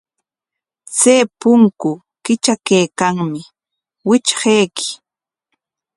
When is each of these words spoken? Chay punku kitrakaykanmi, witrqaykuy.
Chay 0.97 1.21
punku 1.39 1.91
kitrakaykanmi, 2.23 3.41
witrqaykuy. 4.07 4.89